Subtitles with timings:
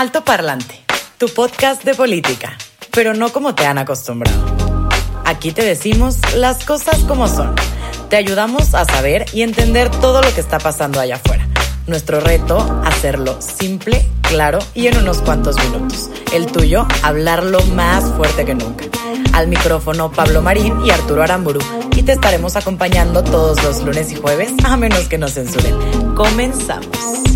[0.00, 0.82] Alto Parlante,
[1.18, 2.56] tu podcast de política,
[2.90, 4.38] pero no como te han acostumbrado.
[5.26, 7.54] Aquí te decimos las cosas como son.
[8.08, 11.46] Te ayudamos a saber y entender todo lo que está pasando allá afuera.
[11.86, 16.08] Nuestro reto, hacerlo simple, claro y en unos cuantos minutos.
[16.32, 18.86] El tuyo, hablarlo más fuerte que nunca.
[19.34, 21.60] Al micrófono Pablo Marín y Arturo Aramburu.
[21.94, 26.14] Y te estaremos acompañando todos los lunes y jueves, a menos que nos censuren.
[26.14, 27.29] Comenzamos.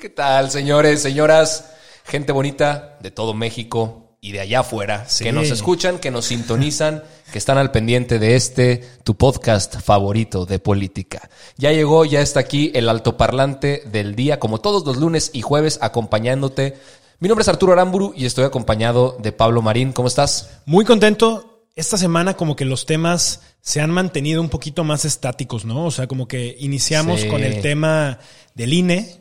[0.00, 1.72] ¿Qué tal, señores, señoras,
[2.04, 7.04] gente bonita de todo México y de allá afuera, que nos escuchan, que nos sintonizan,
[7.30, 11.28] que están al pendiente de este, tu podcast favorito de política.
[11.58, 15.78] Ya llegó, ya está aquí el altoparlante del día, como todos los lunes y jueves,
[15.82, 16.78] acompañándote.
[17.18, 19.92] Mi nombre es Arturo Aramburu y estoy acompañado de Pablo Marín.
[19.92, 20.48] ¿Cómo estás?
[20.64, 21.66] Muy contento.
[21.76, 25.84] Esta semana como que los temas se han mantenido un poquito más estáticos, ¿no?
[25.84, 27.28] O sea, como que iniciamos Sí.
[27.28, 28.18] con el tema
[28.54, 29.20] del INE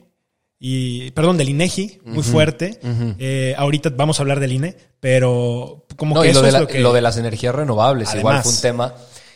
[0.60, 2.80] y, perdón, del INEGI, muy fuerte.
[3.18, 6.48] Eh, ahorita vamos a hablar del INE, pero como No, que y eso lo de,
[6.50, 6.80] es la- lo que...
[6.80, 8.94] lo de las energías renovables, igual fue un tema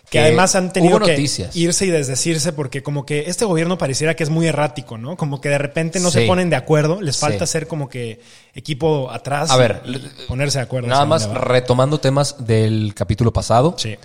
[0.09, 1.55] que además han tenido que noticias.
[1.55, 5.17] irse y desdecirse porque como que este gobierno pareciera que es muy errático, ¿no?
[5.17, 6.19] Como que de repente no Sí.
[6.19, 7.44] se ponen de acuerdo, les falta Sí.
[7.45, 8.19] hacer como que
[8.53, 9.81] equipo atrás A ver,
[10.27, 10.88] ponerse de acuerdo.
[10.89, 13.73] Nada más retomando temas del capítulo pasado.
[13.79, 13.95] Sí.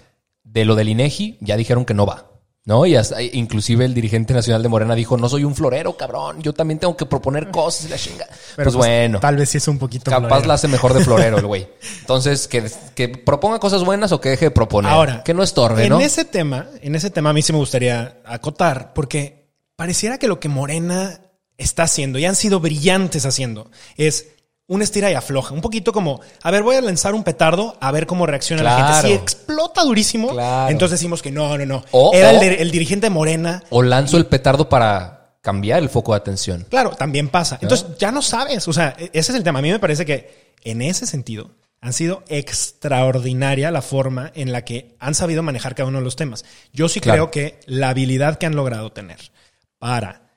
[0.44, 2.30] De lo del INEGI, ya dijeron que no va.
[2.68, 2.84] ¿No?
[2.84, 6.42] Y hasta- inclusive el dirigente nacional de Morena dijo, no soy un florero, cabrón.
[6.42, 8.26] Yo también tengo que proponer cosas y la chinga.
[8.56, 9.20] Pero pues bueno.
[9.20, 10.48] Tal vez sí es un poquito Capaz florero.
[10.48, 11.66] la hace mejor de florero el güey.
[12.00, 14.92] Entonces, que, que proponga cosas buenas o que deje de proponer.
[14.92, 16.00] Ahora, que no estorbe, en ¿no?
[16.00, 20.38] ese tema, en ese tema a mí sí me gustaría acotar, porque pareciera que lo
[20.38, 21.22] que Morena
[21.56, 24.26] está haciendo, y han sido brillantes haciendo, es
[24.68, 25.54] un estira y afloja.
[25.54, 28.92] Un poquito como, a ver, voy a lanzar un petardo a ver cómo reacciona la
[29.00, 29.08] gente.
[29.08, 30.70] Si explota durísimo, Claro.
[30.70, 31.84] entonces decimos que no, no, no.
[31.90, 33.62] O- Era o- el, dirigente de Morena.
[33.70, 36.66] O lanzo el petardo para cambiar el foco de atención.
[36.68, 37.58] Claro, también pasa.
[37.62, 38.68] Entonces ya no sabes.
[38.68, 39.58] O sea, e- ese es el tema.
[39.58, 41.50] A mí me parece que en ese sentido
[41.80, 46.16] han sido extraordinaria la forma en la que han sabido manejar cada uno de los
[46.16, 46.44] temas.
[46.72, 47.30] Yo sí Claro.
[47.30, 49.18] creo que la habilidad que han logrado tener
[49.78, 50.27] para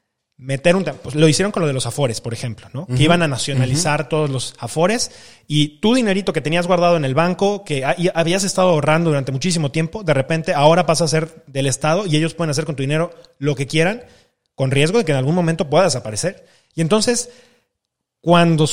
[0.43, 2.87] meter un pues lo hicieron con lo de los afores, por ejemplo, ¿no?
[2.87, 5.11] Que iban a nacionalizar todos los afores
[5.47, 7.83] y tu dinerito que tenías guardado en el banco, que
[8.15, 12.15] habías estado ahorrando durante muchísimo tiempo, de repente ahora pasa a ser del Estado y
[12.17, 14.03] ellos pueden hacer con tu dinero lo que quieran,
[14.55, 16.47] con riesgo de que en algún momento pueda desaparecer.
[16.73, 17.29] Y entonces,
[18.19, 18.67] cuando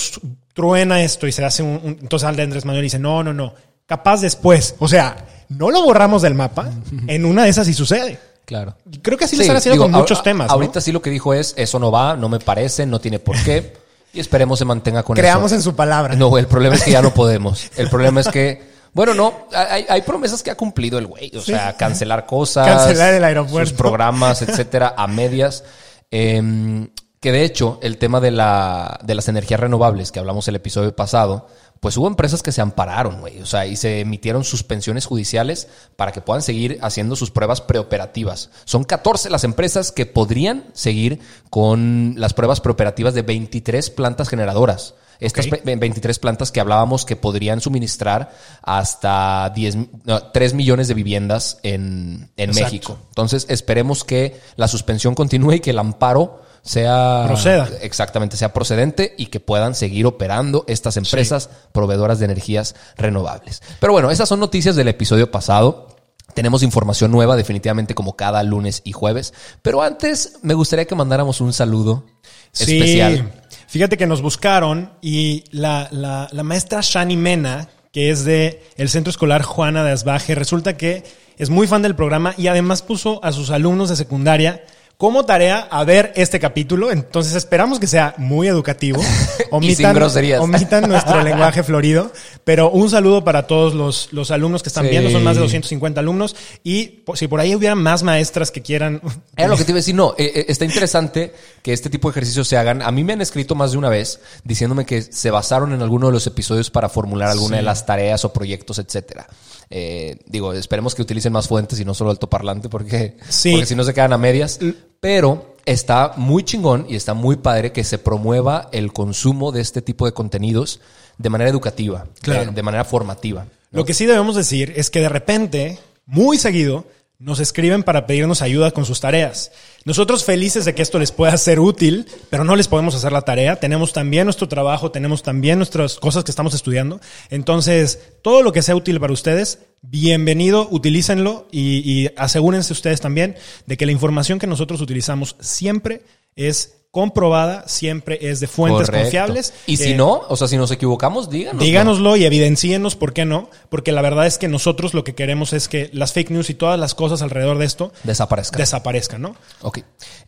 [0.54, 3.54] truena esto y se hace un, un- entonces Andrés Manuel dice, no, no, no,
[3.86, 6.70] capaz después, o sea, no lo borramos del mapa,
[7.06, 8.18] en una de esas sí sucede.
[8.48, 8.74] Claro.
[9.02, 10.46] Creo que así lo Sí, están haciendo digo, con a- muchos temas.
[10.46, 10.54] ¿no?
[10.54, 13.36] Ahorita sí lo que dijo es, eso no va, no me parece, no tiene por
[13.44, 13.76] qué.
[14.10, 15.56] Y esperemos se mantenga con Creamos eso.
[15.56, 16.16] en su palabra.
[16.16, 17.70] No, el problema es que ya no podemos.
[17.76, 18.62] El problema es que,
[18.94, 21.30] bueno, no, hay, hay promesas que ha cumplido el güey.
[21.36, 22.66] O sea, cancelar cosas.
[22.66, 23.68] Cancelar el aeropuerto.
[23.68, 25.62] Sus programas, etcétera, a medias.
[26.10, 26.88] Em,
[27.20, 30.96] que de hecho, el tema de, la, de las energías renovables que hablamos el episodio
[30.96, 31.46] pasado,
[31.80, 33.40] pues hubo empresas que se ampararon, güey.
[33.40, 38.50] O sea, y se emitieron suspensiones judiciales para que puedan seguir haciendo sus pruebas preoperativas.
[38.64, 44.94] Son 14 las empresas que podrían seguir con las pruebas preoperativas de 23 plantas generadoras.
[45.20, 45.58] Estas Ok.
[45.64, 48.30] pe- 23 plantas que hablábamos que podrían suministrar
[48.62, 52.50] hasta 10, no, 3 millones de viviendas en, en.
[52.54, 52.98] México.
[53.08, 57.68] Entonces, esperemos que la suspensión continúe y que el amparo sea Proceda.
[57.80, 63.62] exactamente sea procedente y que puedan seguir operando estas empresas proveedoras de energías renovables.
[63.80, 65.96] Pero bueno, esas son noticias del episodio pasado.
[66.34, 69.32] Tenemos información nueva definitivamente como cada lunes y jueves,
[69.62, 72.04] pero antes me gustaría que mandáramos un saludo
[72.52, 72.76] Sí.
[72.78, 73.32] especial.
[73.66, 78.88] Fíjate que nos buscaron y la, la, la maestra Shani Mena, que es de el
[78.88, 81.04] Centro Escolar Juana de Asbaje, resulta que
[81.36, 84.64] es muy fan del programa y además puso a sus alumnos de secundaria
[84.98, 86.90] como tarea a ver este capítulo.
[86.90, 89.00] Entonces esperamos que sea muy educativo.
[89.62, 90.40] sin groserías.
[90.40, 92.12] Omitan nuestro lenguaje florido.
[92.42, 94.90] Pero un saludo para todos los, los alumnos que están Sí.
[94.90, 95.08] viendo.
[95.10, 96.34] Son más de 250 alumnos.
[96.64, 99.00] Y po- si por ahí hubiera más maestras que quieran.
[99.36, 102.08] Era lo que te iba a decir, no, eh, eh, está interesante que este tipo
[102.08, 102.82] de ejercicios se hagan.
[102.82, 106.08] A mí me han escrito más de una vez diciéndome que se basaron en alguno
[106.08, 109.28] de los episodios para formular alguna de las tareas o proyectos, etcétera.
[109.70, 113.52] Eh, digo, esperemos que utilicen más fuentes y no solo altoparlante porque, Sí.
[113.52, 114.58] porque si no se quedan a medias.
[115.00, 119.82] Pero está muy chingón y está muy padre que se promueva el consumo de este
[119.82, 120.80] tipo de contenidos
[121.18, 122.46] de manera educativa, Claro.
[122.46, 123.46] de, de manera formativa.
[123.70, 126.86] Lo que sí debemos decir es que de repente, muy seguido,
[127.20, 129.50] nos escriben para pedirnos ayuda con sus tareas.
[129.84, 133.22] Nosotros felices de que esto les pueda ser útil, pero no les podemos hacer la
[133.22, 133.56] tarea.
[133.56, 137.00] Tenemos también nuestro trabajo, tenemos también nuestras cosas que estamos estudiando.
[137.28, 143.34] Entonces, todo lo que sea útil para ustedes, bienvenido, utilícenlo y, y asegúrense ustedes también
[143.66, 146.02] de que la información que nosotros utilizamos siempre
[146.36, 149.04] es comprobada, siempre es de fuentes Correcto.
[149.04, 149.52] confiables.
[149.66, 151.62] Y si Eh, no, o sea, si nos equivocamos, díganos.
[151.62, 155.52] Díganoslo y evidencienos por qué no, porque la verdad es que nosotros lo que queremos
[155.52, 158.56] es que las fake news y todas las cosas alrededor de esto Desaparezca.
[158.58, 159.36] desaparezcan, ¿no?
[159.62, 159.80] ok.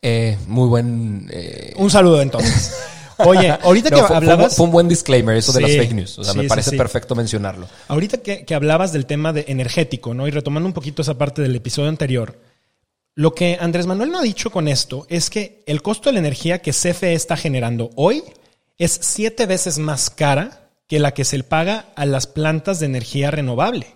[0.02, 1.28] Eh, muy buen.
[1.32, 2.74] eh, Un saludo entonces.
[3.22, 5.92] Oye, ahorita no, que fue, hablabas, fue un buen disclaimer eso de Sí, las fake
[5.94, 6.18] news.
[6.18, 6.76] O sea, sí, me parece sí.
[6.78, 7.66] perfecto mencionarlo.
[7.88, 10.26] ahorita que, que hablabas del tema de energético, ¿no?
[10.26, 12.38] Y retomando un poquito esa parte del episodio anterior,
[13.14, 16.18] lo que Andrés Manuel no ha dicho con esto es que el costo de la
[16.20, 18.22] energía que CFE está generando hoy
[18.78, 22.86] es siete veces más cara que la que se le paga a las plantas de
[22.86, 23.94] energía renovable.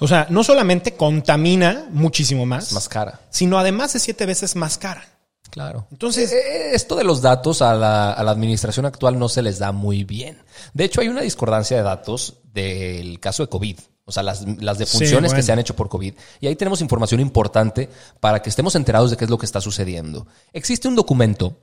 [0.00, 3.20] O sea, no solamente contamina muchísimo más, Más cara.
[3.30, 5.04] sino además es siete veces más cara.
[5.50, 5.86] Claro.
[5.90, 9.58] Entonces- Eh, esto de los datos a la, a la administración actual no se les
[9.58, 10.42] da muy bien.
[10.74, 13.78] De hecho, hay una discordancia de datos del caso de COVID.
[14.08, 15.34] O sea, las, las defunciones bueno.
[15.34, 16.14] que se han hecho por COVID.
[16.40, 19.60] Y ahí tenemos información importante para que estemos enterados de qué es lo que está
[19.60, 20.26] sucediendo.
[20.52, 21.58] Existe un documento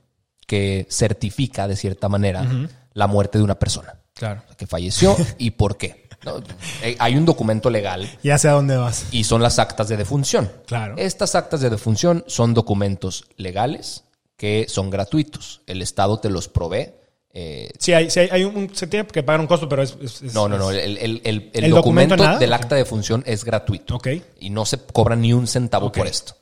[0.46, 2.46] que certifica, de cierta manera,
[2.92, 3.94] la muerte de una persona.
[4.12, 4.42] Claro.
[4.44, 6.06] O sea, que falleció y por qué.
[6.24, 6.36] ¿no?
[6.82, 9.06] Eh, Hay un documento legal Ya sé a dónde vas.
[9.10, 10.50] y son las actas de defunción.
[10.66, 10.94] Claro.
[10.98, 14.04] Estas actas de defunción son documentos legales
[14.36, 15.62] que son gratuitos.
[15.66, 16.92] El Estado te los provee.
[17.34, 20.22] Eh, Sí, hay, sí hay, un, se tiene que pagar un costo, pero es...
[20.32, 20.70] no, no, no.
[20.70, 23.96] El, el- el- el ¿El documento del acta de defunción es gratuito.
[23.96, 24.08] Ok.
[24.40, 26.34] Y no se cobra ni un centavo por esto.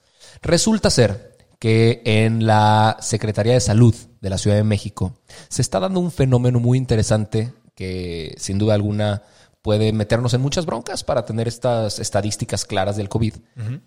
[0.43, 5.15] Resulta ser que en la Secretaría de Salud de la Ciudad de México
[5.49, 9.23] se está dando un fenómeno muy interesante que sin duda alguna
[9.63, 13.35] puede meternos en muchas broncas para tener estas estadísticas claras del COVID.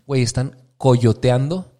[0.07, 1.73] Güey, están coyoteando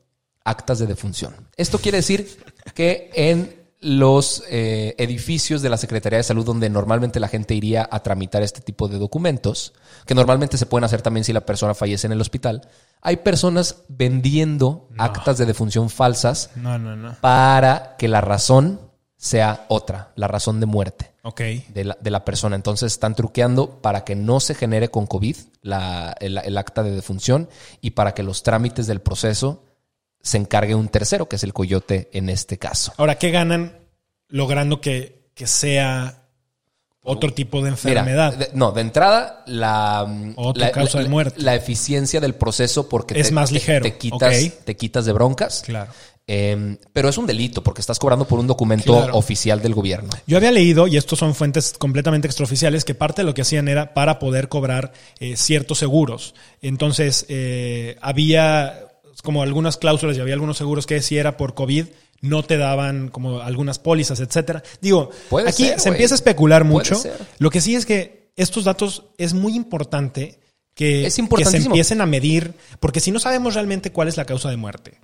[0.44, 1.34] actas de defunción.
[1.56, 2.44] Esto quiere decir
[2.74, 7.88] que en los eh, edificios de la Secretaría de Salud donde normalmente la gente iría
[7.92, 9.74] a tramitar este tipo de documentos,
[10.08, 12.68] que normalmente se pueden hacer también si la persona fallece en el hospital,
[13.02, 17.16] hay personas vendiendo actas de defunción falsas No, no, no.
[17.22, 18.80] para que la razón
[19.18, 21.12] sea otra, la razón de muerte
[21.74, 22.56] de la, de la persona.
[22.56, 26.90] Entonces están truqueando para que no se genere con COVID la- el, el acta de
[26.92, 27.50] defunción
[27.82, 29.64] y para que los trámites del proceso
[30.26, 32.94] se encargue un tercero, que es el coyote en este caso.
[32.98, 33.78] Ahora, ¿qué ganan
[34.28, 36.24] logrando que, que sea
[37.04, 38.34] otro tipo de Mira, enfermedad?
[38.34, 40.04] de- no, de entrada, la,
[40.36, 41.42] Otra la- causa la- de muerte.
[41.42, 44.36] La eficiencia del proceso porque Es más ligero, te, quitas,
[44.66, 45.62] te quitas de broncas.
[45.64, 45.92] Claro.
[46.28, 49.16] Eh, pero es un delito porque estás cobrando por un documento Claro.
[49.16, 50.10] oficial del gobierno.
[50.26, 53.68] Yo había leído, y estos son fuentes completamente extraoficiales, que parte de lo que hacían
[53.68, 56.34] era para poder cobrar eh, ciertos seguros.
[56.64, 58.88] Entonces, eh, había
[59.24, 61.86] como algunas cláusulas y había algunos seguros que si era por COVID
[62.22, 64.64] no te daban como algunas pólizas, etcétera.
[64.82, 67.02] Digo, Puede aquí ser, se empieza a especular mucho.
[67.40, 70.40] Lo que sí es que estos datos es muy importante
[70.74, 74.26] que, Es que se empiecen a medir, porque si no sabemos realmente cuál es la
[74.26, 75.00] causa de muerte.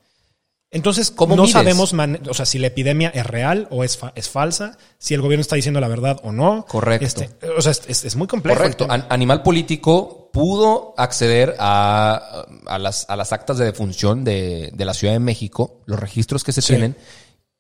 [0.73, 1.51] Entonces, ¿Cómo no mides?
[1.53, 1.93] sabemos,
[2.29, 5.41] o sea, si la epidemia es real o es, fa- es falsa, si el gobierno
[5.41, 6.65] está diciendo la verdad o no.
[6.65, 7.05] Correcto.
[7.05, 8.57] Este, o sea, es, es- es muy complejo.
[8.57, 8.87] Correcto.
[8.89, 14.85] An- Animal Político pudo acceder a, a las, a las actas de defunción de, de
[14.85, 16.67] la Ciudad de México, los registros que se Sí.
[16.69, 16.95] tienen,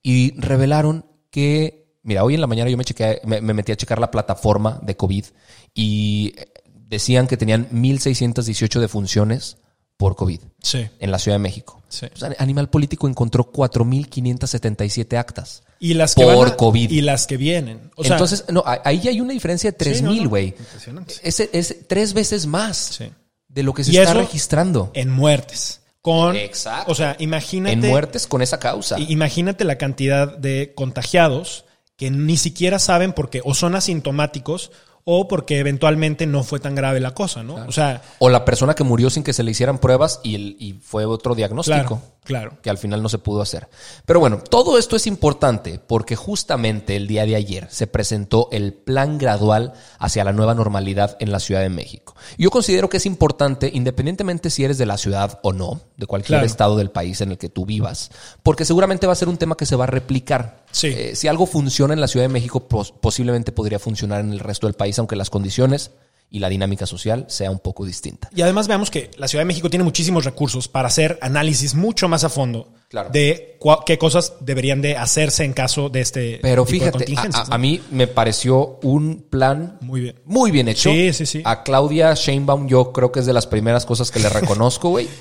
[0.01, 3.75] y revelaron que, mira, hoy en la mañana yo me, chequeé- me, me metí a
[3.75, 5.25] checar la plataforma de COVID
[5.73, 6.33] y
[6.73, 9.57] decían que tenían 1.618 defunciones
[10.01, 10.87] por COVID Sí.
[10.99, 11.81] en la Ciudad de México.
[11.87, 12.07] Sí.
[12.09, 15.63] Pues, An- Animal Político encontró 4.577 actas.
[15.79, 16.89] Y las que Por a- COVID.
[16.91, 17.91] Y las que vienen.
[17.95, 20.29] O sea, Entonces, no, ahí hay una diferencia de Sí, no, 3.000, no.
[20.29, 20.47] güey.
[20.57, 21.13] Impresionante.
[21.23, 23.11] Es, es tres veces más Sí.
[23.47, 25.81] de lo que se Y está registrando en muertes.
[26.01, 26.91] Con, Exacto.
[26.91, 27.73] O sea, imagínate.
[27.73, 28.99] en muertes con esa causa.
[28.99, 31.65] Imagínate la cantidad de contagiados
[31.95, 34.71] que ni siquiera saben porque o son asintomáticos
[35.03, 37.55] o porque eventualmente no fue tan grave la cosa, ¿no?
[37.67, 40.55] O sea, O la persona que murió sin que se le hicieran pruebas y, el-
[40.59, 42.01] y fue otro diagnóstico.
[42.23, 42.57] claro, claro.
[42.61, 43.67] que al final no se pudo hacer.
[44.05, 48.73] Pero bueno, todo esto es importante porque justamente el día de ayer se presentó el
[48.73, 52.15] plan gradual hacia la nueva normalidad en la Ciudad de México.
[52.37, 56.37] Yo considero que es importante, independientemente si eres de la ciudad o no, de cualquier
[56.37, 56.45] Claro.
[56.45, 58.11] estado del país en el que tú vivas,
[58.43, 60.60] porque seguramente va a ser un tema que se va a replicar.
[60.71, 60.87] Sí.
[60.87, 64.39] Eh, si algo funciona en la Ciudad de México, pos- posiblemente podría funcionar en el
[64.39, 65.91] resto del país, aunque las condiciones
[66.33, 68.29] y la dinámica social sea un poco distinta.
[68.33, 72.07] Y además veamos que la Ciudad de México tiene muchísimos recursos para hacer análisis mucho
[72.07, 73.09] más a fondo Claro.
[73.11, 76.99] de qué cosas deberían de hacerse en caso de este Pero tipo de fíjate, a,
[76.99, 77.55] contingencias, a- ¿no?
[77.55, 80.15] a mí me pareció un plan Muy bien.
[80.23, 80.89] muy bien hecho.
[80.89, 81.41] Sí, sí, sí.
[81.43, 85.09] A Claudia Sheinbaum yo creo que es de las primeras cosas que le reconozco, güey.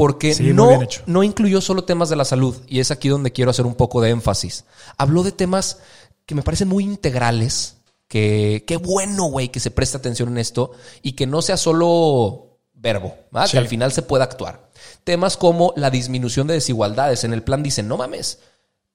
[0.00, 2.56] Porque Sí, no, no incluyó solo temas de la salud.
[2.66, 4.64] Y es aquí donde quiero hacer un poco de énfasis.
[4.96, 5.76] Habló de temas
[6.24, 7.76] que me parecen muy integrales.
[8.08, 12.60] Que qué bueno, güey, que se preste atención en esto y que no sea solo
[12.72, 13.14] verbo.
[13.44, 13.52] Sí.
[13.52, 14.70] que al final se pueda actuar.
[15.04, 17.24] Temas como la disminución de desigualdades.
[17.24, 18.38] En el plan dicen, no mames,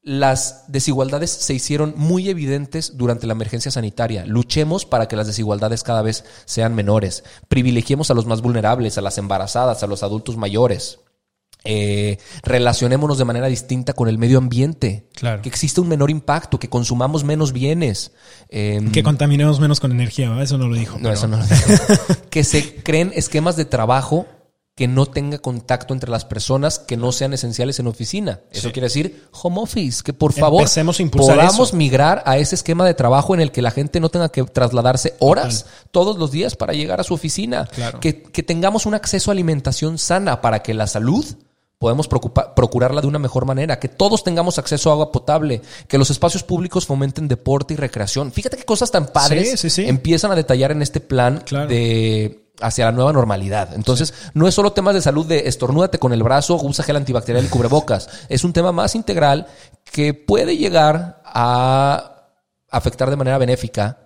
[0.08, 4.24] las desigualdades se hicieron muy evidentes durante la emergencia sanitaria.
[4.26, 7.24] Luchemos para que las desigualdades cada vez sean menores.
[7.48, 11.00] Privilegiemos a los más vulnerables, a las embarazadas, a los adultos mayores.
[11.68, 15.10] Eh, relacionémonos de manera distinta con el medio ambiente.
[15.16, 15.42] Claro.
[15.42, 18.12] Que exista un menor impacto, que consumamos menos bienes.
[18.50, 20.44] Eh, Que contaminemos menos con energía, ¿verdad?
[20.44, 20.98] eso no lo dijo.
[20.98, 21.58] no, pero- eso no lo digo.
[22.30, 24.28] que se creen esquemas de trabajo
[24.76, 28.42] que no tenga contacto entre las personas que no sean esenciales en oficina.
[28.52, 28.74] Eso Sí.
[28.74, 31.78] quiere decir home office, que por favor Empecemos a podamos eso.
[31.78, 35.16] migrar a ese esquema de trabajo en el que la gente no tenga que trasladarse
[35.20, 37.66] horas todos los días para llegar a su oficina.
[37.74, 38.02] Claro.
[38.02, 41.26] Que, que tengamos un acceso a alimentación sana para que la salud
[41.78, 46.10] podemos procurarla de una mejor manera, que todos tengamos acceso a agua potable, que los
[46.10, 48.32] espacios públicos fomenten deporte y recreación.
[48.32, 49.86] Fíjate qué cosas tan padres Sí, sí, sí.
[49.88, 51.68] empiezan a detallar en este plan Claro.
[51.68, 53.74] de hacia la nueva normalidad.
[53.74, 57.46] Entonces, no es solo temas de salud de estornúdate con el brazo, usa gel antibacterial
[57.46, 58.10] y cubrebocas.
[58.30, 59.48] Es un tema más integral
[59.84, 62.32] que puede llegar a
[62.70, 64.00] afectar de manera benéfica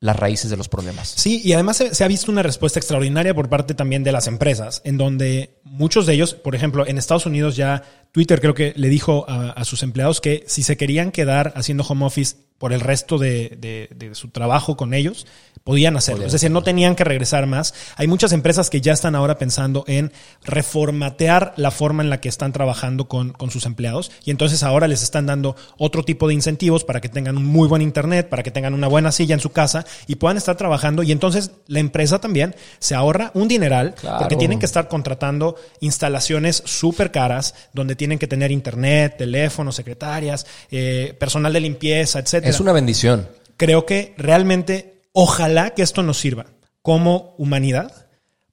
[0.00, 1.08] las raíces de los problemas.
[1.08, 4.26] Sí, y además se, se ha visto una respuesta extraordinaria por parte también de las
[4.26, 7.82] empresas, en donde muchos de ellos, por ejemplo, en Estados Unidos ya
[8.14, 11.82] Twitter creo que le dijo a, a sus empleados que si se querían quedar haciendo
[11.82, 15.26] home office por el resto de, de- de su trabajo con ellos,
[15.64, 16.18] podían hacerlo.
[16.18, 17.74] Podían es decir, no tenían que regresar más.
[17.96, 20.12] Hay muchas empresas que ya están ahora pensando en
[20.44, 24.86] reformatear la forma en la que están trabajando con, con sus empleados y entonces ahora
[24.88, 28.42] les están dando otro tipo de incentivos para que tengan un muy buen internet, para
[28.42, 31.80] que tengan una buena silla en su casa y puedan estar trabajando y entonces la
[31.80, 34.18] empresa también se ahorra un dineral Claro.
[34.20, 40.46] porque tienen que estar contratando instalaciones súper caras donde tienen que tener internet, teléfonos, secretarias,
[40.70, 43.28] eh, personal de limpieza, etcétera Es una bendición.
[43.56, 46.46] creo que realmente ojalá que esto nos sirva
[46.82, 48.06] como humanidad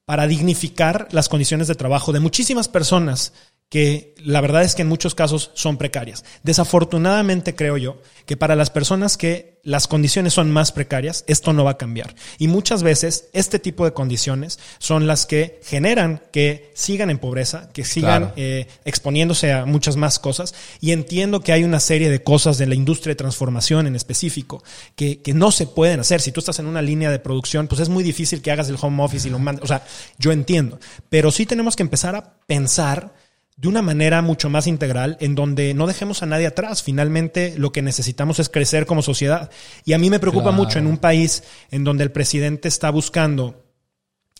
[0.05, 3.33] para dignificar las condiciones de trabajo de muchísimas personas
[3.71, 6.25] que la verdad es que en muchos casos son precarias.
[6.43, 11.63] Desafortunadamente creo yo que para las personas que las condiciones son más precarias, esto no
[11.63, 12.13] va a cambiar.
[12.37, 17.69] Y muchas veces este tipo de condiciones son las que generan que sigan en pobreza,
[17.71, 18.33] que sigan Claro.
[18.35, 20.53] eh, exponiéndose a muchas más cosas.
[20.81, 24.63] Y entiendo que hay una serie de cosas de la industria de transformación en específico
[24.97, 26.19] que, que no se pueden hacer.
[26.19, 28.77] Si tú estás en una línea de producción, pues es muy difícil que hagas el
[28.81, 29.63] home office y lo mandes.
[29.63, 29.85] O sea,
[30.17, 30.77] yo entiendo.
[31.09, 33.13] Pero sí tenemos que empezar a pensar
[33.57, 36.81] de una manera mucho más integral en donde no dejemos a nadie atrás.
[36.83, 39.51] Finalmente lo que necesitamos es crecer como sociedad.
[39.85, 40.57] Y a mí me preocupa Claro.
[40.57, 43.63] mucho en un país en donde el presidente está buscando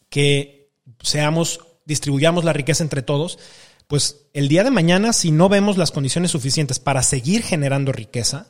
[0.10, 3.38] que seamos, distribuyamos la riqueza entre todos,
[3.88, 8.48] pues el día de mañana, si no vemos las condiciones suficientes para seguir generando riqueza,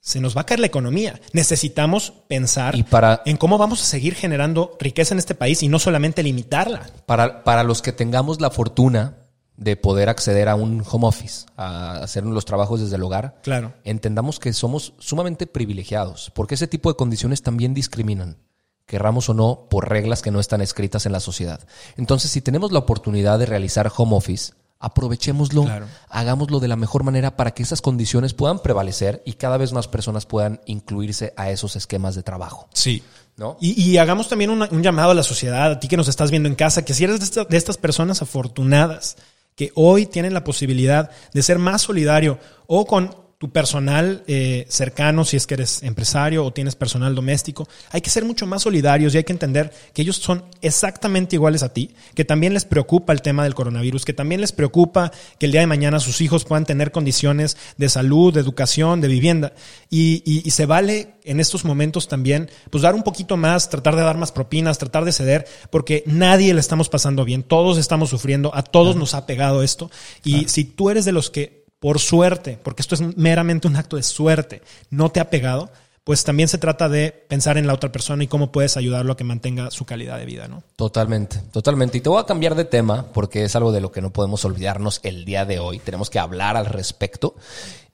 [0.00, 1.20] se nos va a caer la economía.
[1.32, 5.68] Necesitamos pensar Y para- en cómo vamos a seguir generando riqueza en este país y
[5.68, 6.88] no solamente limitarla.
[7.04, 9.16] Para, para los que tengamos la fortuna
[9.60, 13.74] de poder acceder a un home office, a hacer los trabajos desde el hogar, Claro.
[13.84, 18.38] entendamos que somos sumamente privilegiados, porque ese tipo de condiciones también discriminan,
[18.86, 21.60] querramos o no, por reglas que no están escritas en la sociedad.
[21.96, 25.86] Entonces, si tenemos la oportunidad de realizar home office, aprovechémoslo, Claro.
[26.08, 29.88] hagámoslo de la mejor manera para que esas condiciones puedan prevalecer y cada vez más
[29.88, 32.66] personas puedan incluirse a esos esquemas de trabajo.
[32.72, 33.02] Sí.
[33.36, 33.56] ¿no?
[33.58, 36.30] Y, y hagamos también una- un llamado a la sociedad, a ti que nos estás
[36.30, 39.16] viendo en casa, que si eres de, esta- de estas personas afortunadas
[39.60, 45.24] que hoy tienen la posibilidad de ser más solidario o con tu personal eh, cercano,
[45.24, 49.14] si es que eres empresario o tienes personal doméstico, hay que ser mucho más solidarios
[49.14, 53.14] y hay que entender que ellos son exactamente iguales a ti, que también les preocupa
[53.14, 56.44] el tema del coronavirus, que también les preocupa que el día de mañana sus hijos
[56.44, 59.54] puedan tener condiciones de salud, de educación, de vivienda.
[59.88, 63.96] Y, y- y se vale en estos momentos también, pues dar un poquito más, tratar
[63.96, 68.10] de dar más propinas, tratar de ceder, porque nadie le estamos pasando bien, todos estamos
[68.10, 69.90] sufriendo, a todos nos ha pegado esto.
[70.24, 73.96] Y si tú eres de los que, por suerte, porque esto es meramente un acto
[73.96, 75.70] de suerte, no te ha pegado,
[76.04, 79.16] pues también se trata de pensar en la otra persona y cómo puedes ayudarlo a
[79.16, 80.62] que mantenga su calidad de vida, ¿no?
[80.76, 81.98] Totalmente, totalmente.
[81.98, 84.44] Y te voy a cambiar de tema porque es algo de lo que no podemos
[84.44, 85.78] olvidarnos el día de hoy.
[85.78, 87.34] Tenemos que hablar al respecto.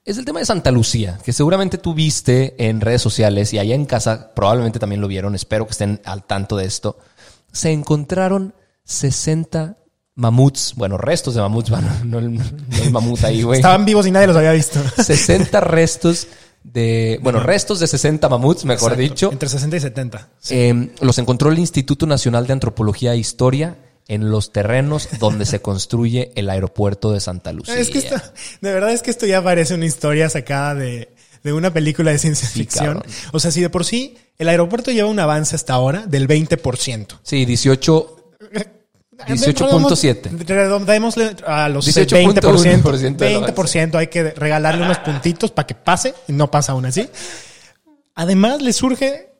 [0.04, 3.74] es el tema de Santa Lucía, que seguramente tú viste en redes sociales y allá
[3.74, 6.98] en casa probablemente también lo vieron, espero que estén al tanto de esto.
[7.52, 9.78] Se encontraron 60
[10.16, 12.42] mamuts, bueno, restos de mamuts, bueno, no el, no
[12.82, 13.61] el mamut ahí, güey.
[13.61, 14.82] Estaban vivos y nadie los había visto.
[15.02, 16.26] 60 restos
[16.64, 19.14] de, bueno, restos de 60 mamuts, mejor Exacto.
[19.14, 19.32] dicho.
[19.32, 20.28] Entre 60 y 70.
[20.50, 23.76] Eh, los encontró el Instituto Nacional de Antropología e Historia
[24.08, 27.78] en los terrenos donde se construye el aeropuerto de Santa Lucía.
[27.78, 28.16] Es que esto,
[28.61, 32.18] de verdad es que esto ya parece una historia sacada de, de una película de
[32.18, 33.02] ciencia ficción.
[33.32, 37.18] O sea, si de por sí el aeropuerto lleva un avance hasta ahora del 20%.
[37.23, 38.16] Sí, 18,
[39.18, 40.46] 18.7.
[40.46, 43.16] Redondémosle a los 18.1% 20%.
[43.16, 47.08] del 20% hay que regalarle unos puntitos para que pase y no pasa aún así.
[48.14, 49.30] Además, le surge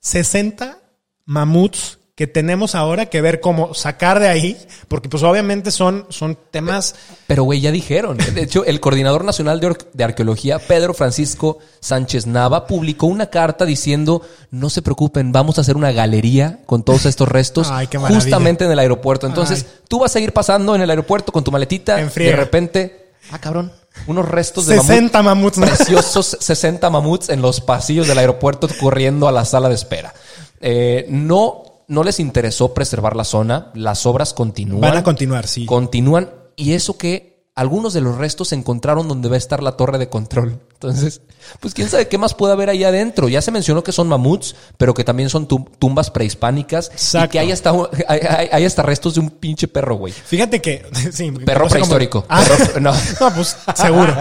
[0.00, 0.78] 60
[1.24, 4.54] mamuts que tenemos ahora que ver cómo sacar de ahí,
[4.88, 6.94] porque pues obviamente son, son temas
[7.26, 8.18] Pero, güey, ya dijeron.
[8.18, 13.64] De hecho, el coordinador nacional de, de arqueología, Pedro Francisco Sánchez Nava, publicó una carta
[13.64, 17.96] diciendo, no se preocupen, vamos a hacer una galería con todos estos restos Ay, qué
[17.96, 19.26] justamente en el aeropuerto.
[19.26, 19.78] Entonces, Ay.
[19.88, 23.12] tú vas a ir pasando en el aeropuerto con tu maletita En y de repente,
[23.30, 23.72] ah, cabrón,
[24.06, 25.56] unos restos de mamut 60 mamuts.
[25.56, 25.66] ¿no?
[25.66, 30.12] preciosos 60 mamuts en los pasillos del aeropuerto corriendo a la sala de espera.
[30.60, 33.70] Eh, no, no les interesó preservar la zona.
[33.74, 34.80] Las obras continúan.
[34.80, 35.66] Van a continuar, sí.
[35.66, 36.30] Continúan.
[36.56, 39.98] Y eso que algunos de los restos se encontraron donde va a estar la torre
[39.98, 40.60] de control.
[40.74, 41.20] Entonces,
[41.58, 43.28] pues quién sabe qué más puede haber ahí adentro.
[43.28, 46.88] Ya se mencionó que son mamuts, pero que también son tum- tumbas prehispánicas.
[46.88, 47.32] Y Exacto.
[47.32, 47.70] que hay hasta,
[48.08, 50.12] hay, hay- hay hasta restos de un pinche perro, güey.
[50.12, 50.86] Fíjate que.
[51.12, 52.24] Sí, Perro prehistórico.
[52.30, 52.92] Ah, Perro- no.
[53.20, 54.14] no, pues seguro.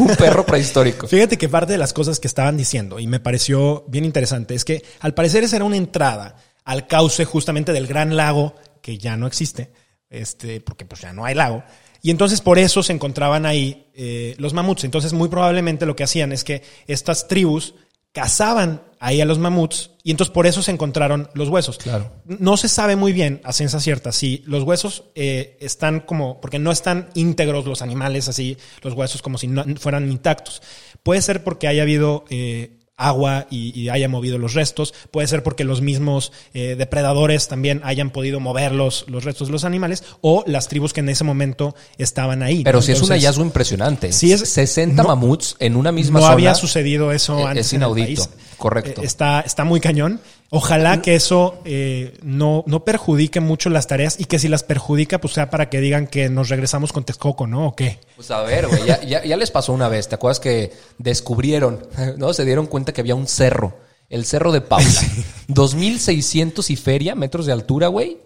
[0.00, 1.06] un perro prehistórico.
[1.06, 4.64] Fíjate que parte de las cosas que estaban diciendo y me pareció bien interesante es
[4.64, 9.16] que al parecer esa era una entrada al cauce justamente del gran lago que ya
[9.16, 9.72] no existe,
[10.10, 11.62] este, porque pues ya no hay lago.
[12.02, 14.84] Y entonces por eso se encontraban ahí eh, los mamuts.
[14.84, 17.74] Entonces muy probablemente lo que hacían es que estas tribus
[18.12, 21.78] cazaban ahí a los mamuts y entonces por eso se encontraron los huesos.
[21.78, 22.12] Claro.
[22.26, 26.58] No se sabe muy bien, a ciencia cierta, si los huesos eh, están como, porque
[26.58, 30.62] no están íntegros los animales así, los huesos como si no fueran intactos.
[31.02, 35.42] Puede ser porque haya habido eh, agua y, y haya movido los restos, puede ser
[35.42, 40.04] porque los mismos eh, depredadores también hayan podido mover los, los restos de los animales
[40.20, 42.62] o las tribus que en ese momento estaban ahí.
[42.64, 42.82] Pero ¿no?
[42.82, 44.12] sí es un hallazgo impresionante.
[44.12, 46.32] Sí es- 60 no- mamuts en una misma no zona.
[46.34, 47.66] había sucedido eso Eh, antes.
[47.66, 48.22] es en el inaudito.
[48.26, 48.30] país.
[48.56, 49.02] Correcto.
[49.02, 50.20] Eh, Está, está muy cañón.
[50.56, 55.20] Ojalá que eso eh, no, no perjudique mucho las tareas y que si las perjudica,
[55.20, 57.66] pues sea para que digan que nos regresamos con Texcoco, ¿no?
[57.68, 57.98] ¿O qué?
[58.14, 60.08] Pues a ver, güey, ya, ya- ya les pasó una vez.
[60.08, 61.86] ¿Te acuerdas que descubrieron,
[62.18, 62.32] no?
[62.32, 63.76] Se dieron cuenta que había un cerro,
[64.08, 64.86] el cerro de Paula.
[65.48, 68.18] 2600 y feria, metros de altura, güey.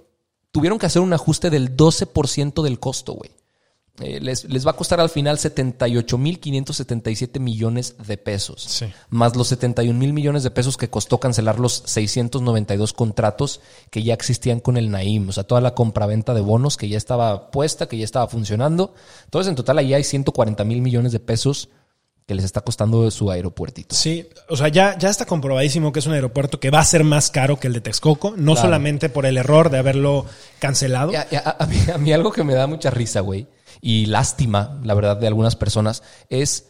[0.51, 3.31] Tuvieron que hacer un ajuste del 12% del costo, güey.
[4.01, 8.63] Eh, les, les va a costar al final 78.577 millones de pesos.
[8.69, 8.87] Sí.
[9.11, 14.15] Más los 71 mil millones de pesos que costó cancelar los 692 contratos que ya
[14.15, 15.29] existían con el Naim.
[15.29, 18.95] O sea, toda la compraventa de bonos que ya estaba puesta, que ya estaba funcionando.
[19.25, 21.69] Entonces, en total, ahí hay 140 mil millones de pesos
[22.27, 23.95] que les está costando su aeropuertito.
[23.97, 27.03] Sí, o sea, ya, ya está comprobadísimo que es un aeropuerto que va a ser
[27.03, 28.69] más caro que el de Texcoco, no Claro.
[28.69, 30.27] solamente por el error de haberlo
[30.59, 31.11] cancelado.
[31.13, 33.47] Y A, a- a mí, a mí algo que me da mucha risa, güey,
[33.81, 36.67] y lástima, la verdad, de algunas personas, es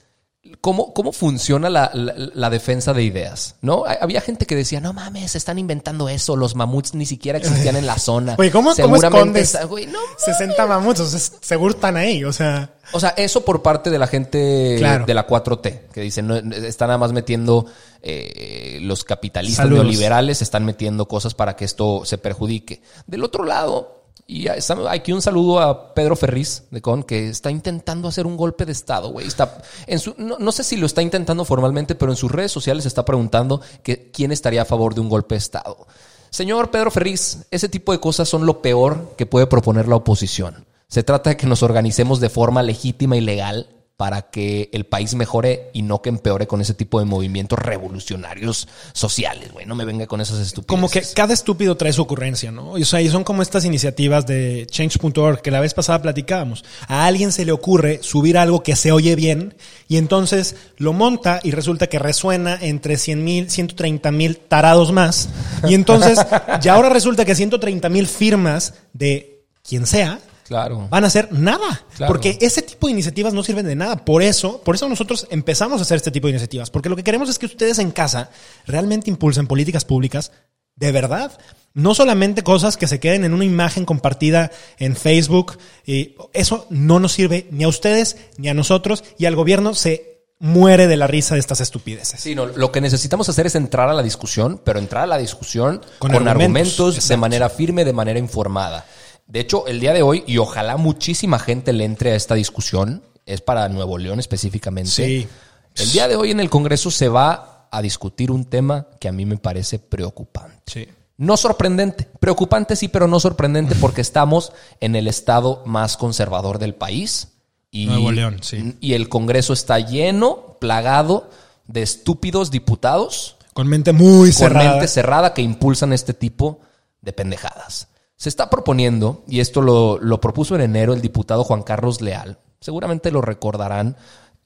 [0.60, 3.84] cómo, cómo funciona la, la- la defensa de ideas, ¿no?
[4.00, 7.76] Había gente que decía, no mames, se están inventando eso, los mamuts ni siquiera existían
[7.76, 8.34] en la zona.
[8.38, 11.00] Oye, ¿cómo, cómo Seguramente escondes está- güey, no 60 mamuts?
[11.00, 12.74] O sea, seguro están ahí, o sea...
[12.92, 15.04] O sea, eso por parte de la gente Claro.
[15.04, 17.66] de la 4T, que dicen, no, están nada más metiendo
[18.00, 19.84] eh, los capitalistas Saludos.
[19.84, 22.80] neoliberales, están metiendo cosas para que esto se perjudique.
[23.06, 23.97] Del otro lado,
[24.30, 28.66] y aquí un saludo a Pedro Ferriz de Con, que está intentando hacer un golpe
[28.66, 29.26] de Estado, güey.
[29.26, 32.52] Está en su, no, no sé si lo está intentando formalmente, pero en sus redes
[32.52, 35.86] sociales está preguntando que quién estaría a favor de un golpe de Estado.
[36.28, 40.66] Señor Pedro Ferriz, ese tipo de cosas son lo peor que puede proponer la oposición.
[40.88, 45.16] Se trata de que nos organicemos de forma legítima y legal para que el país
[45.16, 49.66] mejore y no que empeore con ese tipo de movimientos revolucionarios sociales, güey.
[49.66, 50.68] No me venga con esas estupideces.
[50.68, 52.74] Como que cada estúpido trae su ocurrencia, ¿no?
[52.74, 56.64] O sea, y son como estas iniciativas de change.org que la vez pasada platicábamos.
[56.86, 59.56] A alguien se le ocurre subir algo que se oye bien
[59.88, 65.28] y entonces lo monta y resulta que resuena entre 100 mil, 130 mil tarados más.
[65.68, 66.20] Y entonces
[66.60, 70.88] ya ahora resulta que 130 mil firmas de quien sea Claro.
[70.88, 71.84] van a hacer nada.
[71.96, 72.10] Claro.
[72.10, 74.04] Porque ese tipo de iniciativas no sirven de nada.
[74.04, 76.70] Por eso, por eso nosotros empezamos a hacer este tipo de iniciativas.
[76.70, 78.30] Porque lo que queremos es que ustedes en casa
[78.66, 80.32] realmente impulsen políticas públicas
[80.74, 81.38] de verdad.
[81.74, 85.58] No solamente cosas que se queden en una imagen compartida en Facebook.
[85.84, 89.04] Y eso no nos sirve ni a ustedes ni a nosotros.
[89.18, 90.08] Y al gobierno se
[90.40, 92.20] muere de la risa de estas estupideces.
[92.20, 95.18] Sí, no, lo que necesitamos hacer es entrar a la discusión, pero entrar a la
[95.18, 98.86] discusión con, Con argumentos, argumentos, de manera firme, de manera informada.
[99.28, 103.02] De hecho, el día de hoy, y ojalá muchísima gente le entre a esta discusión,
[103.26, 104.90] es para Nuevo León específicamente.
[104.90, 105.28] Sí.
[105.76, 109.12] El día de hoy en el Congreso se va a discutir un tema que a
[109.12, 110.62] mí me parece preocupante.
[110.66, 110.88] Sí.
[111.18, 116.74] No sorprendente, preocupante sí, pero no sorprendente porque estamos en el estado más conservador del
[116.74, 117.28] país.
[117.70, 118.76] Y, Nuevo León, sí.
[118.80, 121.28] Y el Congreso está lleno, plagado
[121.66, 124.70] de estúpidos diputados Con mente muy con cerrada.
[124.70, 126.60] mente cerrada que impulsan este tipo
[127.02, 127.88] de pendejadas.
[128.18, 132.38] Se está proponiendo, y esto lo, lo propuso en enero el diputado Juan Carlos Leal,
[132.60, 133.96] seguramente lo recordarán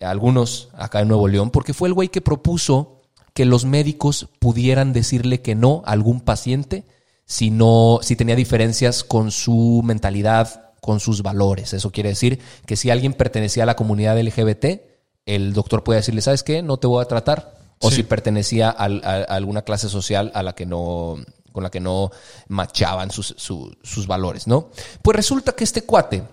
[0.00, 3.00] algunos acá en Nuevo León, porque fue el güey que propuso
[3.34, 6.84] que los médicos pudieran decirle que no a algún paciente
[7.24, 11.72] si no, si tenía diferencias con su mentalidad, con sus valores.
[11.72, 14.82] Eso quiere decir que si alguien pertenecía a la comunidad LGBT,
[15.24, 16.62] el doctor puede decirle, ¿sabes qué?
[16.62, 17.54] No te voy a tratar.
[17.78, 17.96] O Sí.
[17.96, 21.16] si pertenecía a alguna clase social a la que no,
[21.52, 22.10] con la que no
[22.48, 24.70] machaban sus, su- sus valores, ¿no?
[25.02, 26.24] Pues resulta que este cuate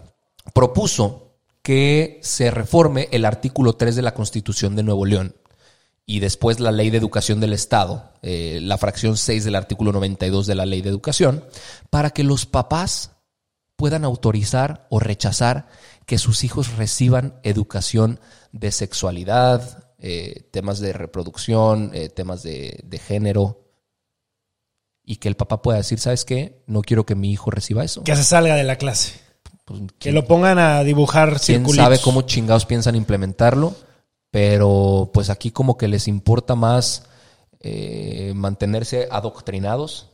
[0.54, 1.28] propuso
[1.62, 5.36] que se reforme el artículo 3 de la Constitución de Nuevo León
[6.06, 10.48] y después la Ley de Educación del Estado, eh, la fracción 6 del artículo 92
[10.48, 11.44] de la Ley de Educación,
[11.92, 13.12] para que los papás
[13.76, 15.68] puedan autorizar o rechazar
[16.08, 18.20] que sus hijos reciban educación
[18.52, 23.69] de sexualidad, eh, temas de reproducción, eh, temas de, de género,
[25.12, 26.62] y que el papá pueda decir, ¿sabes qué?
[26.68, 28.04] No quiero que mi hijo reciba eso.
[28.04, 29.14] Que se salga de la clase.
[29.66, 31.76] Pues, Que ¿quién- lo pongan a dibujar quién circulitos.
[31.84, 33.76] sabe cómo chingados piensan implementarlo,
[34.30, 37.06] pero pues aquí como que les importa más
[37.62, 40.10] eh, mantenerse adoctrinados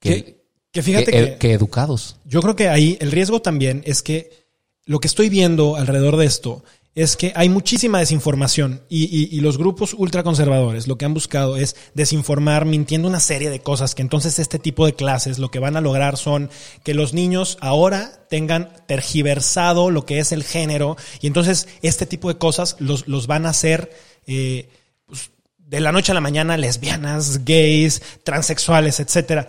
[0.00, 2.16] que, Que, que fíjate que- que, que educados.
[2.24, 4.46] yo creo que ahí el riesgo también es que
[4.84, 6.62] lo que estoy viendo alrededor de esto
[7.02, 11.56] es que hay muchísima desinformación y, y- y los grupos ultraconservadores lo que han buscado
[11.56, 15.60] es desinformar mintiendo una serie de cosas que entonces este tipo de clases lo que
[15.60, 16.50] van a lograr son
[16.82, 22.28] que los niños ahora tengan tergiversado lo que es el género y entonces este tipo
[22.28, 23.90] de cosas los, los van a hacer
[24.26, 24.68] eh,
[25.06, 29.48] pues, de la noche a la mañana lesbianas, gays, transexuales, etcétera.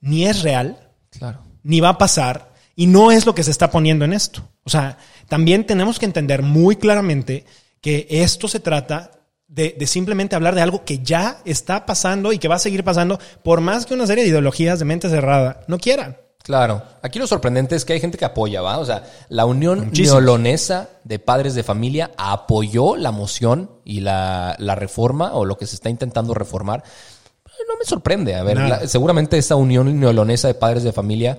[0.00, 1.40] Ni es real, Claro.
[1.62, 4.46] ni va a pasar y no es lo que se está poniendo en esto.
[4.64, 7.44] O sea, también tenemos que entender muy claramente
[7.80, 9.10] que esto se trata
[9.48, 12.82] de, de simplemente hablar de algo que ya está pasando y que va a seguir
[12.84, 16.16] pasando por más que una serie de ideologías de mente cerrada no quieran.
[16.42, 16.80] Claro.
[17.02, 18.78] Aquí lo sorprendente es que hay gente que apoya, ¿va?
[18.78, 19.90] O sea, la Unión.
[19.92, 25.66] Neolonesa de Padres de Familia apoyó la moción y la, la reforma o lo que
[25.66, 26.84] se está intentando reformar.
[27.68, 28.36] No me sorprende.
[28.36, 31.38] A ver, la- seguramente esa Unión Neolonesa de Padres de Familia,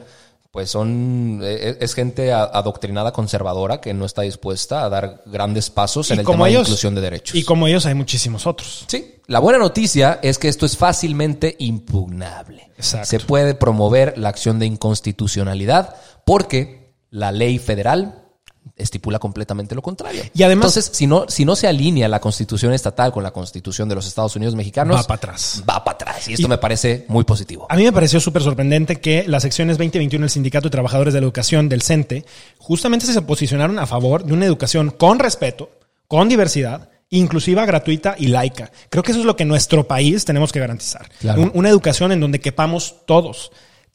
[0.52, 5.70] pues son, eh, es gente a- adoctrinada conservadora que no está dispuesta a dar grandes
[5.70, 7.36] pasos en el como tema de inclusión de derechos.
[7.36, 8.86] Y como ellos hay muchísimos otros.
[8.88, 12.72] Sí, la buena noticia es que esto es fácilmente impugnable.
[12.78, 13.08] Exacto.
[13.08, 18.27] Se puede promover la acción de inconstitucionalidad porque la ley federal
[18.76, 20.24] estipula completamente lo contrario.
[20.34, 23.88] Y además- Entonces, si no, si no se alinea la constitución estatal con la constitución
[23.90, 25.64] de los Estados Unidos mexicanos, Va para atrás.
[25.70, 26.28] Va para atrás.
[26.28, 27.66] Y esto me parece muy positivo.
[27.70, 30.72] A mí me pareció súper sorprendente que las secciones 20 y 21 del Sindicato de
[30.72, 32.26] Trabajadores de la Educación del CENTE
[32.58, 35.70] justamente se posicionaron a favor de una educación con respeto,
[36.08, 38.72] con diversidad, inclusiva, gratuita y laica.
[38.90, 41.10] Creo que eso es lo que nuestro país tenemos que garantizar.
[41.20, 41.42] Claro.
[41.42, 43.52] Un- una educación en donde quepamos todos,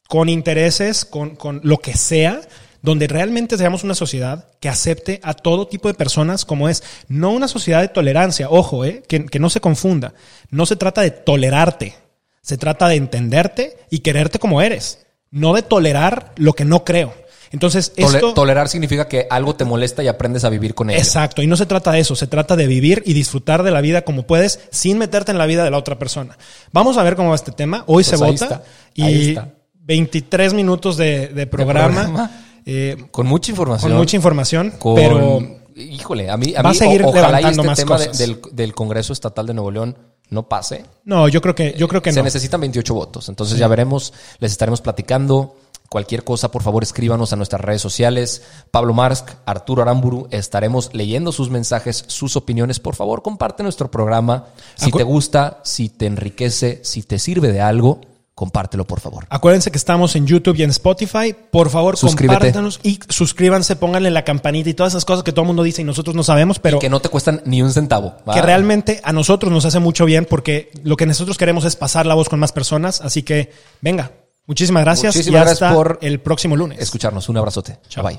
[0.08, 2.40] con intereses, con, con lo que sea,
[2.82, 6.82] donde realmente seamos una sociedad que acepte a todo tipo de personas como es.
[7.08, 10.12] No una sociedad de tolerancia, ojo, eh, que, que no se confunda.
[10.50, 11.94] No se trata de tolerarte,
[12.42, 17.14] se trata de entenderte y quererte como eres, no de tolerar lo que no creo.
[17.52, 18.32] Entonces, Tole- esto...
[18.32, 20.98] tolerar significa que algo te molesta y aprendes a vivir con ello.
[20.98, 23.82] Exacto, y no se trata de eso, se trata de vivir y disfrutar de la
[23.82, 26.38] vida como puedes sin meterte en la vida de la otra persona.
[26.72, 27.84] Vamos a ver cómo va este tema.
[27.86, 28.62] Hoy Pues se vota
[28.94, 29.50] y está.
[29.84, 32.30] 23 minutos de, de programa, programa.
[32.66, 33.90] Eh, Con mucha información.
[33.90, 35.40] con mucha información, con- pero
[35.76, 38.40] híjole, a mí, a va a seguir o- ojalá levantando este más tema de- del,
[38.52, 39.96] del Congreso Estatal de Nuevo León
[40.30, 40.84] no pase.
[41.04, 42.24] no, yo creo que yo creo que Se no.
[42.24, 43.28] necesitan 28 votos.
[43.28, 45.56] Entonces ya veremos, les estaremos platicando.
[45.90, 48.40] Cualquier cosa, por favor, escríbanos a nuestras redes sociales.
[48.70, 52.80] Pablo Marsk, Arturo Aramburu, estaremos leyendo sus mensajes, sus opiniones.
[52.80, 54.46] Por favor, comparte nuestro programa.
[54.74, 58.00] Si Acu- te gusta, si te enriquece, si te sirve de algo,
[58.42, 59.24] compártelo, por favor.
[59.28, 61.32] Acuérdense que estamos en YouTube y en Spotify.
[61.52, 62.38] Por favor, Suscríbete.
[62.38, 65.82] compártanos y suscríbanse, pónganle la campanita y todas esas cosas que todo el mundo dice
[65.82, 68.16] y nosotros no sabemos, pero Que no te cuestan ni un centavo.
[68.28, 68.34] ¿va?
[68.34, 72.04] que realmente a nosotros nos hace mucho bien porque lo que nosotros queremos es pasar
[72.04, 73.00] la voz con más personas.
[73.00, 74.10] Así que venga,
[74.46, 76.80] muchísimas gracias Muchísimas y gracias hasta por el próximo lunes.
[76.80, 77.28] Escucharnos.
[77.28, 77.78] Un abrazote.
[77.88, 78.02] Chao.
[78.04, 78.18] Bye.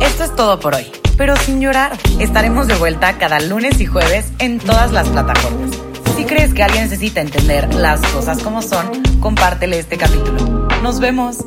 [0.00, 0.86] Esto es todo por hoy,
[1.18, 1.98] pero sin llorar.
[2.18, 5.70] Estaremos de vuelta cada lunes y jueves en todas las plataformas.
[6.18, 10.36] Si crees que alguien necesita entender las cosas como son, compártele este capítulo.
[10.82, 11.44] Nos vemos.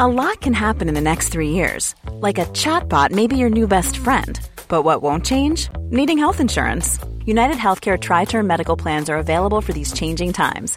[0.00, 1.94] A lot can happen in the next three years.
[2.20, 4.40] Like a chatbot may be your new best friend.
[4.66, 5.68] But what won't change?
[5.90, 6.98] Needing health insurance.
[7.24, 10.76] United Healthcare Tri Term Medical Plans are available for these changing times.